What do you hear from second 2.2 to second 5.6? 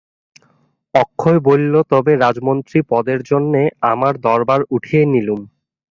রাজমন্ত্রী-পদের জন্যে আমার দরবার উঠিয়ে নিলুম।